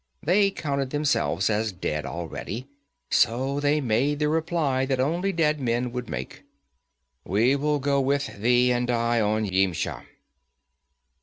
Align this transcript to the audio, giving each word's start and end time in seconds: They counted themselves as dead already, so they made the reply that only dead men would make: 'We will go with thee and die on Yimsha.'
They 0.23 0.49
counted 0.49 0.89
themselves 0.89 1.47
as 1.47 1.71
dead 1.71 2.07
already, 2.07 2.65
so 3.11 3.59
they 3.59 3.79
made 3.81 4.17
the 4.17 4.29
reply 4.29 4.83
that 4.87 4.99
only 4.99 5.31
dead 5.31 5.59
men 5.61 5.91
would 5.91 6.09
make: 6.09 6.41
'We 7.23 7.57
will 7.57 7.77
go 7.77 8.01
with 8.01 8.41
thee 8.41 8.71
and 8.71 8.87
die 8.87 9.21
on 9.21 9.45
Yimsha.' 9.45 10.01